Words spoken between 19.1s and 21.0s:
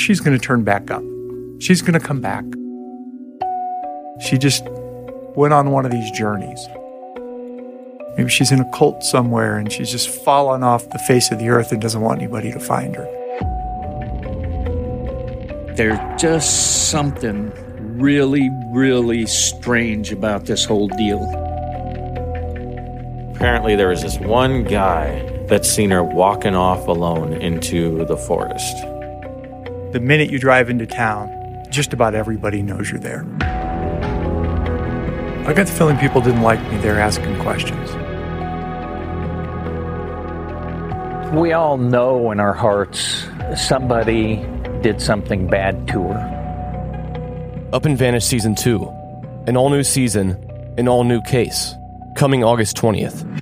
strange about this whole